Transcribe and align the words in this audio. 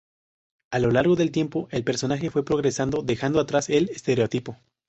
A 0.71 0.79
lo 0.79 0.89
largo 0.89 1.15
del 1.15 1.29
tiempo 1.29 1.67
el 1.69 1.83
personaje 1.83 2.31
fue 2.31 2.43
progresando, 2.43 3.03
dejando 3.03 3.39
atrás 3.39 3.69
el 3.69 3.87
estereotipo. 3.89 4.57